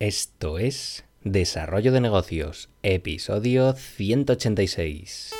[0.00, 5.34] Esto es Desarrollo de Negocios, episodio 186.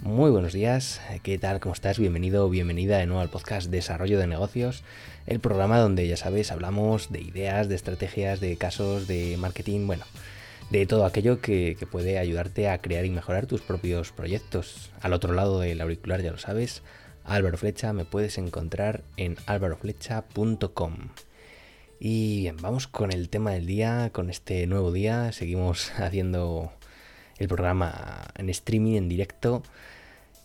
[0.00, 1.60] Muy buenos días, ¿qué tal?
[1.60, 1.98] ¿Cómo estás?
[1.98, 4.82] Bienvenido o bienvenida de nuevo al podcast Desarrollo de Negocios,
[5.26, 10.06] el programa donde ya sabes, hablamos de ideas, de estrategias, de casos, de marketing, bueno,
[10.70, 14.90] de todo aquello que, puede ayudarte a crear y mejorar tus propios proyectos.
[15.00, 16.82] Al otro lado del auricular ya lo sabes,
[17.24, 20.94] Álvaro Flecha, me puedes encontrar en álvaroflecha.com.
[22.00, 25.32] Y bien, vamos con el tema del día, con este nuevo día.
[25.32, 26.72] Seguimos haciendo
[27.38, 29.62] el programa en streaming, en directo.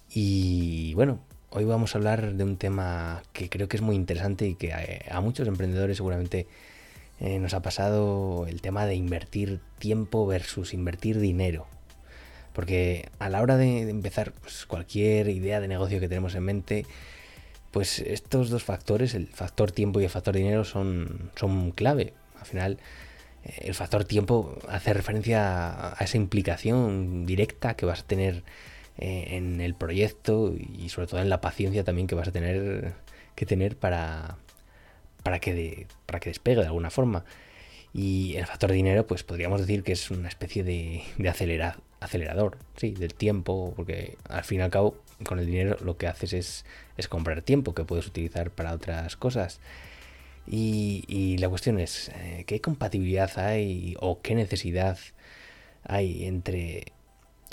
[0.09, 4.47] Y bueno, hoy vamos a hablar de un tema que creo que es muy interesante
[4.47, 6.47] y que a, a muchos emprendedores seguramente
[7.19, 11.67] eh, nos ha pasado el tema de invertir tiempo versus invertir dinero.
[12.53, 16.85] Porque a la hora de empezar pues, cualquier idea de negocio que tenemos en mente,
[17.71, 22.13] pues estos dos factores, el factor tiempo y el factor dinero, son, son clave.
[22.39, 22.79] Al final,
[23.43, 28.43] eh, el factor tiempo hace referencia a esa implicación directa que vas a tener
[28.97, 32.93] eh, en el proyecto y sobre todo en la paciencia también que vas a tener
[33.35, 34.37] que tener para,
[35.23, 37.25] para que, para que despegue de alguna forma.
[37.93, 41.29] Y el factor dinero, pues podríamos decir que es una especie de, de
[41.99, 46.07] acelerador, sí, del tiempo, porque al fin y al cabo, con el dinero lo que
[46.07, 46.65] haces es,
[46.97, 49.59] es comprar tiempo que puedes utilizar para otras cosas.
[50.45, 54.97] Y, la cuestión es, eh, ¿qué compatibilidad hay o qué necesidad
[55.83, 56.85] hay entre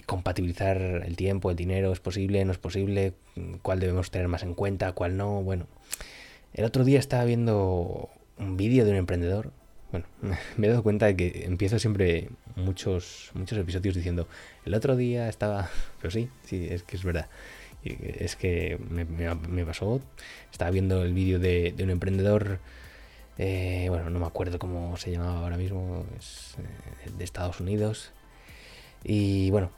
[0.06, 3.14] compatibilizar el tiempo, el dinero, es posible, no es posible,
[3.62, 5.42] cuál debemos tener más en cuenta, cuál no?
[5.42, 5.66] Bueno,
[6.52, 9.52] el otro día estaba viendo un vídeo de un emprendedor.
[9.90, 10.06] Bueno,
[10.56, 14.28] me he dado cuenta de que empiezo siempre muchos, muchos episodios diciendo,
[14.64, 15.70] el otro día estaba...
[16.00, 17.28] Pero sí, sí, es que es verdad.
[17.82, 20.02] Es que me, pasó,
[20.52, 22.58] estaba viendo el vídeo de, un emprendedor,
[23.38, 26.56] eh, bueno, no me acuerdo cómo se llamaba ahora mismo, es
[27.06, 28.12] eh, de Estados Unidos.
[29.02, 29.70] Y bueno,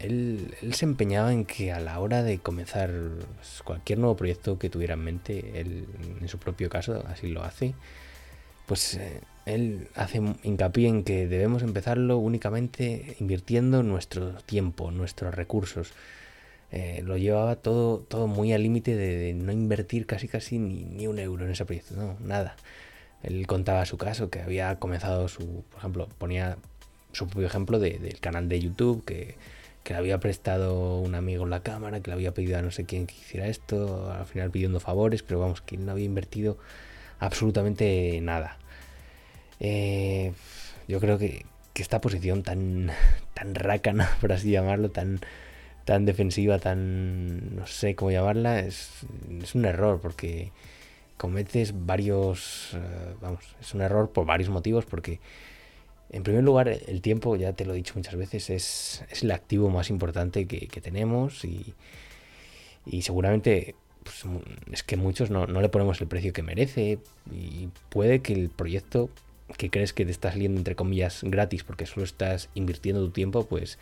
[0.00, 2.90] él, se empeñaba en que a la hora de comenzar
[3.36, 5.86] pues, cualquier nuevo proyecto que tuviera en mente, él
[6.20, 7.74] en su propio caso así lo hace,
[8.66, 15.92] pues eh, él hace hincapié en que debemos empezarlo únicamente invirtiendo nuestro tiempo, nuestros recursos.
[16.70, 21.18] Eh, lo llevaba todo, todo muy al límite de, no invertir casi casi ni, un
[21.18, 22.56] euro en ese proyecto, no, nada.
[23.22, 26.58] Él contaba su caso, que había comenzado su, por ejemplo, ponía
[27.12, 29.36] su propio ejemplo del canal de YouTube, que
[29.88, 32.84] que le había prestado un amigo la cámara, que le había pedido a no sé
[32.84, 36.58] quién que hiciera esto, al final pidiendo favores, pero vamos, que no había invertido
[37.20, 38.58] absolutamente nada.
[39.60, 40.34] Eh,
[40.88, 42.90] yo creo que, esta posición tan,
[43.32, 45.20] tan rácana, por así llamarlo, tan,
[45.86, 49.06] tan defensiva, tan no sé cómo llamarla, es,
[49.42, 50.52] es un error porque
[51.16, 55.18] cometes varios, eh, vamos, es un error por varios motivos porque
[56.10, 59.68] en primer lugar, el tiempo, ya te lo he dicho muchas veces, es, el activo
[59.68, 61.74] más importante que, tenemos y,
[63.02, 64.24] seguramente pues,
[64.72, 66.98] es que muchos no, le ponemos el precio que merece
[67.30, 69.10] y puede que el proyecto
[69.56, 73.46] que crees que te está saliendo entre comillas gratis porque solo estás invirtiendo tu tiempo,
[73.46, 73.78] pues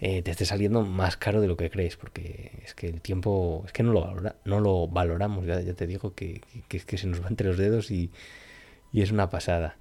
[0.00, 3.62] eh, te esté saliendo más caro de lo que crees porque es que el tiempo
[3.66, 7.22] es que no lo, valora, no lo valoramos, ya, te digo que, que, se nos
[7.22, 8.10] va entre los dedos y,
[8.92, 9.76] y es una pasada.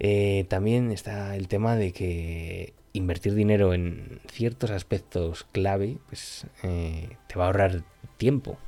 [0.00, 7.08] Eh, también está el tema de que invertir dinero en ciertos aspectos clave pues, eh,
[7.26, 7.82] te va a ahorrar
[8.16, 8.58] tiempo.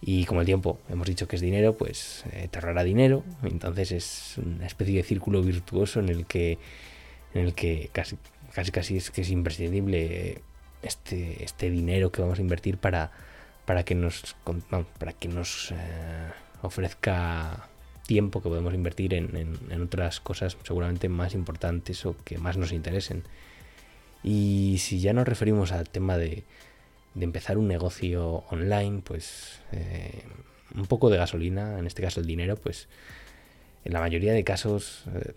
[0.00, 3.24] Y como el tiempo hemos dicho que es dinero, pues eh, te ahorrará dinero.
[3.42, 6.58] Entonces es una especie de círculo virtuoso en el que,
[7.34, 8.16] en el que casi,
[8.52, 10.42] casi, casi es que es imprescindible
[10.82, 13.10] este, este dinero que vamos a invertir para,
[13.64, 14.36] para que nos,
[14.98, 15.74] para que nos
[16.62, 17.68] ofrezca
[18.08, 23.22] tiempo que podemos invertir en, otras cosas seguramente más importantes o que más nos interesen.
[24.24, 26.42] Y si ya nos referimos al tema de,
[27.20, 30.22] empezar un negocio online, pues eh,
[30.74, 32.88] un poco de gasolina, en este caso el dinero, pues
[33.84, 35.34] en la mayoría de casos eh,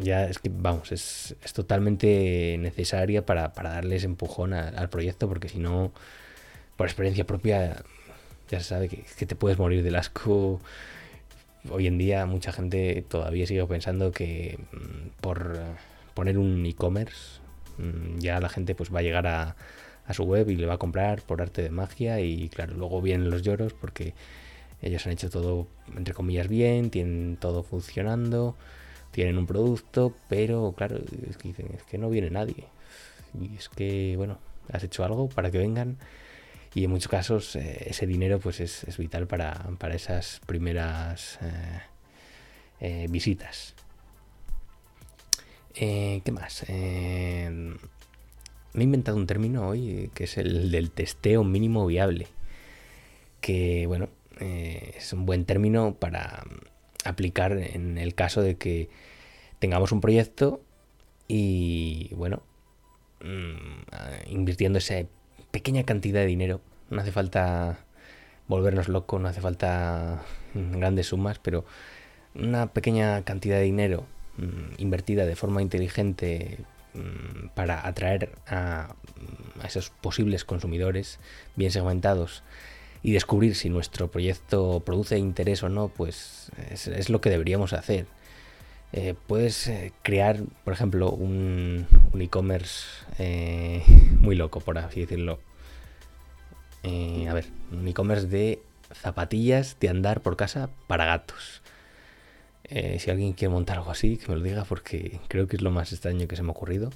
[0.00, 5.92] ya es que, vamos, es, totalmente necesaria para, darles empujón al proyecto, porque si no,
[6.78, 7.84] por experiencia propia,
[8.48, 10.62] ya se sabe que, que te puedes morir del asco
[11.68, 15.58] hoy en día mucha gente todavía sigue pensando que mm, por
[16.14, 17.40] poner un e-commerce
[17.78, 19.56] mm, ya la gente pues va a llegar a,
[20.12, 23.30] su web y le va a comprar por arte de magia y claro, luego vienen
[23.30, 24.12] los lloros porque
[24.82, 28.56] ellos han hecho todo entre comillas bien, tienen todo funcionando,
[29.12, 30.98] tienen un producto, pero claro,
[31.28, 32.64] es que es que no viene nadie.
[33.40, 34.38] Y es que, bueno,
[34.72, 35.96] has hecho algo para que vengan
[36.74, 41.80] y en muchos casos eh, ese dinero pues es, vital para, esas primeras eh,
[42.80, 43.74] eh, visitas.
[45.74, 46.64] ¿Qué más?
[46.68, 52.26] me he inventado un término hoy que es el del testeo mínimo viable.
[53.40, 54.08] Que bueno,
[54.38, 56.44] es un buen término para
[57.04, 58.90] aplicar en el caso de que
[59.58, 60.60] tengamos un proyecto
[61.28, 62.42] y bueno,
[63.22, 65.06] mm, invirtiendo esa
[65.50, 66.60] pequeña cantidad de dinero.
[66.90, 67.80] No hace falta
[68.48, 70.22] volvernos locos, no hace falta
[70.54, 71.64] grandes sumas, pero
[72.34, 74.06] una pequeña cantidad de dinero
[74.36, 76.58] mm, invertida de forma inteligente
[76.94, 78.94] mm, para atraer a,
[79.64, 81.20] esos posibles consumidores
[81.54, 82.42] bien segmentados
[83.02, 88.06] y descubrir si nuestro proyecto produce interés o no, pues es lo que deberíamos hacer.
[88.92, 91.86] Eh, puedes eh, crear, por ejemplo, un,
[92.18, 93.82] e-commerce eh,
[94.20, 95.40] muy loco, por así decirlo.
[96.84, 98.62] a ver, un e-commerce de
[98.92, 101.62] zapatillas de andar por casa para gatos.
[102.68, 105.70] si alguien quiere montar algo así, que me lo diga porque creo que es lo
[105.70, 106.90] más extraño que se me ha ocurrido.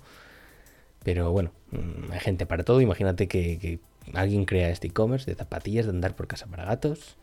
[1.04, 2.80] Pero bueno, mm, hay gente para todo.
[2.80, 3.78] Imagínate que, que
[4.14, 7.16] alguien crea este e-commerce de zapatillas de andar por casa para gatos.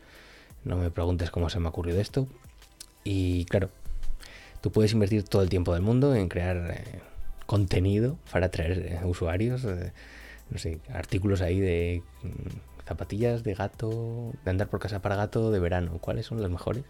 [0.64, 2.28] No me preguntes cómo se me ha ocurrido esto.
[3.04, 3.70] Y claro,
[4.62, 7.00] Tú puedes invertir todo el tiempo del mundo en crear eh,
[7.52, 9.92] contenido para atraer eh, usuarios, eh,
[10.48, 15.50] no sé, artículos ahí de mm, zapatillas de gato, de andar por casa para gato
[15.50, 15.98] de verano.
[16.00, 16.82] ¿Cuáles son las mejores?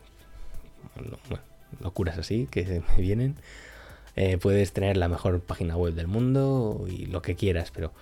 [1.80, 3.34] Locuras así que me vienen.
[4.40, 7.92] puedes tener la mejor página web del mundo y lo que quieras, pero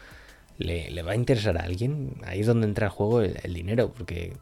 [0.58, 2.16] ¿le, va a interesar a alguien?
[2.26, 4.34] Ahí es donde entra el juego el dinero, porque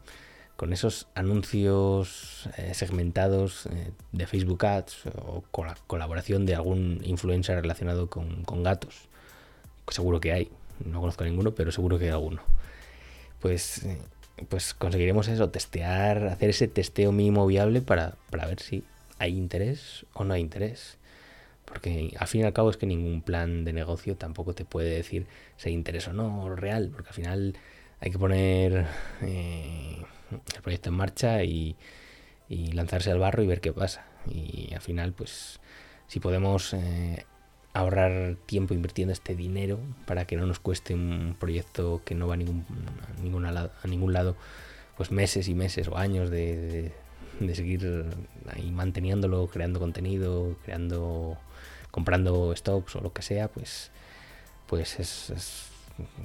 [0.59, 6.99] con esos anuncios eh, segmentados eh, de Facebook Ads o con la colaboración de algún
[7.05, 9.07] influencer relacionado con, gatos.
[9.87, 10.51] Seguro que hay,
[10.83, 12.41] no conozco ninguno, pero seguro que hay alguno.
[13.39, 14.01] Pues, eh,
[14.49, 18.83] pues conseguiremos eso, testear, hacer ese testeo mínimo viable para, para ver si
[19.17, 20.97] hay interés o no hay interés.
[21.63, 24.89] Porque al fin y al cabo es que ningún plan de negocio tampoco te puede
[24.89, 25.25] decir
[25.55, 27.55] si hay interés o no real, porque al final
[28.01, 28.87] hay que poner
[30.31, 31.75] el proyecto en marcha y,
[32.49, 34.05] lanzarse al barro y ver qué pasa.
[34.27, 35.59] Y al final, pues,
[36.07, 37.25] si podemos eh,
[37.73, 42.33] ahorrar tiempo invirtiendo este dinero para que no nos cueste un proyecto que no va
[42.33, 42.65] a ningún,
[43.45, 44.35] a, ningún lado,
[44.97, 46.91] pues meses y meses o años de,
[47.53, 48.05] seguir
[48.51, 51.37] ahí manteniéndolo, creando contenido, creando,
[51.91, 53.91] comprando stocks o lo que sea, pues,
[54.67, 55.69] pues es,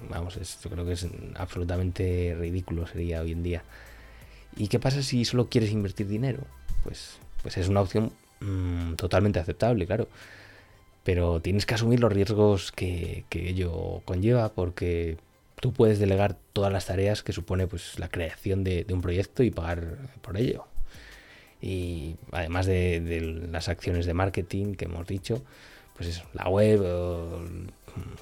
[0.08, 3.64] vamos, yo creo que es absolutamente ridículo sería hoy en día.
[4.56, 6.40] ¿Y qué pasa si solo quieres invertir dinero?
[6.82, 10.08] Pues, pues es una opción mm, totalmente aceptable, claro.
[11.02, 15.18] Pero tienes que asumir los riesgos que, ello conlleva porque
[15.60, 19.50] tú puedes delegar todas las tareas que supone pues, la creación de, un proyecto y
[19.50, 20.66] pagar por ello.
[21.60, 25.42] Y además de, las acciones de marketing que hemos dicho,
[25.96, 26.82] pues eso, la web,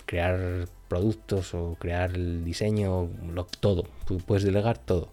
[0.07, 3.09] crear productos o crear el diseño,
[3.61, 3.85] todo.
[4.07, 5.13] Tú puedes delegar todo.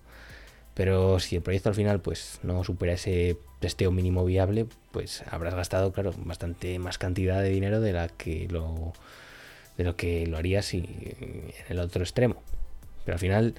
[0.79, 5.53] Pero si el proyecto al final pues no supera ese testeo mínimo viable, pues habrás
[5.53, 8.93] gastado, claro, bastante más cantidad de dinero de la que lo
[9.77, 10.87] de lo que lo harías en
[11.67, 12.41] el otro extremo.
[13.03, 13.55] Pero al final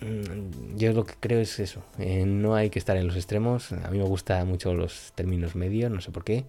[0.00, 3.70] mm, yo lo que creo es eso, eh, no hay que estar en los extremos.
[3.70, 6.44] A mí me gustan mucho los términos medios, no sé por qué.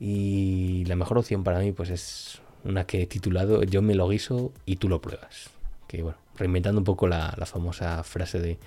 [0.00, 4.08] Y la mejor opción para mí pues es una que he titulado Yo me lo
[4.08, 5.57] guiso y tú lo pruebas.
[5.88, 8.58] Que bueno, reinventando un poco la, famosa frase de,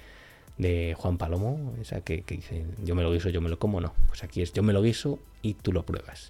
[0.58, 3.94] de, Juan Palomo, esa que, dice yo me lo guiso, yo me lo como, no.
[4.08, 6.30] Pues aquí es yo me lo guiso y tú lo pruebas.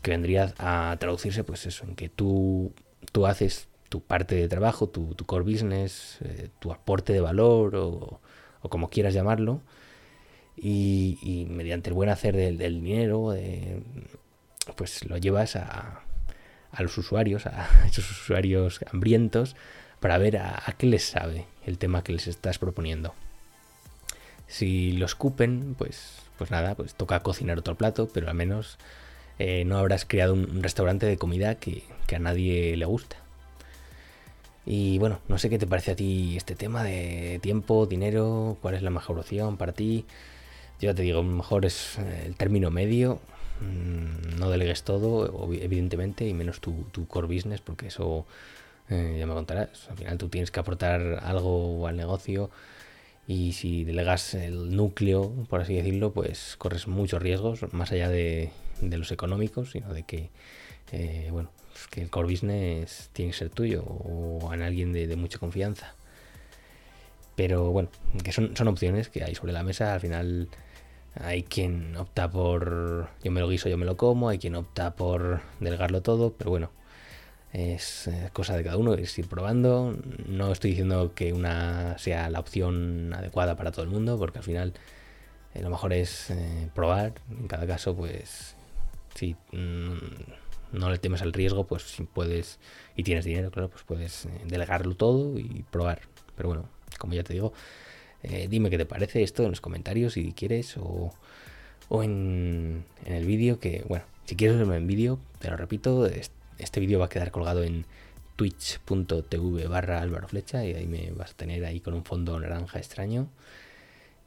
[0.00, 2.72] Que vendría a traducirse pues eso, en que tú,
[3.12, 8.20] tú haces tu parte de trabajo, tu, core business, eh, tu aporte de valor o,
[8.70, 9.60] como quieras llamarlo,
[10.56, 13.34] y, mediante el buen hacer del, dinero,
[14.76, 16.06] pues lo llevas a,
[16.76, 19.56] a los usuarios, a esos usuarios hambrientos,
[20.06, 23.12] para ver a, qué les sabe el tema que les estás proponiendo.
[24.46, 28.78] Si lo escupen, pues, pues nada, pues toca cocinar otro plato, pero al menos
[29.40, 31.82] eh, no habrás creado un, restaurante de comida que,
[32.14, 33.16] a nadie le gusta.
[34.64, 38.76] Y bueno, no sé qué te parece a ti este tema de tiempo, dinero, cuál
[38.76, 40.04] es la mejor opción para ti.
[40.80, 43.18] Yo te digo, mejor es eh, el término medio.
[43.60, 48.24] Mm, no delegues todo, evidentemente, y menos tu core business, porque eso
[48.90, 49.88] eh, ya me contarás.
[49.90, 52.50] Al final tú tienes que aportar algo al negocio
[53.26, 58.50] y si delegas el núcleo, por así decirlo, pues corres muchos riesgos, más allá de,
[58.80, 60.30] los económicos, sino de que,
[60.92, 65.14] eh, bueno, pues, que el core business tiene que ser tuyo o en alguien de,
[65.16, 65.94] mucha confianza.
[67.34, 67.90] Pero bueno,
[68.24, 69.92] que son, son opciones que hay sobre la mesa.
[69.94, 70.48] Al final
[71.20, 74.94] hay quien opta por yo me lo guiso, yo me lo como, hay quien opta
[74.96, 76.70] por delgarlo todo, pero bueno,
[77.56, 79.96] es eh, cosa de cada uno, es ir probando.
[80.26, 84.44] No estoy diciendo que una sea la opción adecuada para todo el mundo, porque al
[84.44, 84.74] final
[85.54, 87.14] eh, lo mejor es eh, probar.
[87.30, 88.54] En cada caso, pues
[89.14, 89.94] si mm,
[90.72, 92.58] no le temes al riesgo, pues si puedes
[92.94, 96.02] y tienes dinero, claro, pues puedes delegarlo todo y probar.
[96.36, 97.54] Pero bueno, como ya te digo,
[98.48, 101.14] dime qué te parece esto en los comentarios si quieres o,
[101.88, 106.36] o en, el vídeo que, bueno, si quieres verme en vídeo, te lo repito, este
[106.80, 107.86] vídeo va a quedar colgado en
[108.36, 112.78] twitch.tv barra Álvaro Flecha y ahí me vas a tener ahí con un fondo naranja
[112.78, 113.28] extraño.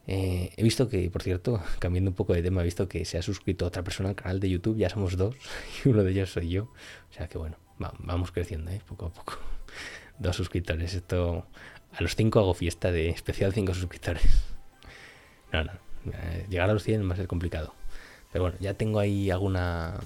[0.08, 3.18] Eh, he visto que, por cierto, cambiando un poco de tema, he visto que se
[3.18, 5.36] ha suscrito otra persona al canal de YouTube, ya somos dos,
[5.86, 6.64] y uno de ellos soy yo.
[6.64, 8.82] O sea que bueno, vamos creciendo, ¿eh?
[8.88, 9.38] poco a poco.
[10.20, 11.46] Dos suscriptores, esto
[11.94, 14.24] a los 5 hago fiesta de especial 5 suscriptores.
[15.54, 15.72] No, no.
[16.12, 17.74] Eh, llegar a los 100 va a ser complicado.
[18.32, 20.00] Pero bueno, ya tengo ahí alguna...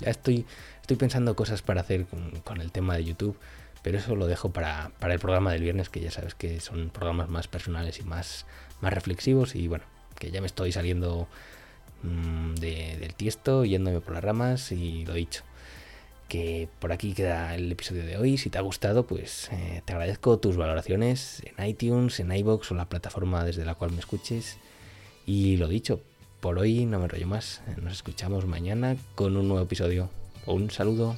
[0.00, 0.44] Ya estoy,
[0.90, 3.38] estoy pensando cosas para hacer con, el tema de YouTube.
[3.82, 6.90] Pero eso lo dejo para, para, el programa del viernes, que ya sabes que son
[6.90, 8.44] programas más personales y más,
[8.80, 9.54] más reflexivos.
[9.54, 9.84] Y bueno,
[10.18, 11.28] que ya me estoy saliendo
[12.02, 15.44] de, del tiesto, yéndome por las ramas y lo dicho
[16.28, 18.36] que por aquí queda el episodio de hoy.
[18.36, 22.74] Si te ha gustado, pues eh, te agradezco tus valoraciones en iTunes, en iBox o
[22.74, 24.58] la plataforma desde la cual me escuches.
[25.24, 26.00] Y lo dicho,
[26.40, 27.62] por hoy no me rollo más.
[27.80, 30.10] Nos escuchamos mañana con un nuevo episodio.
[30.46, 31.16] Un saludo.